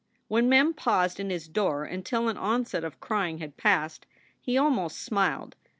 [0.29, 4.07] When Mem paused in his door until an onset of crying had passed,
[4.41, 5.55] he almost smiled.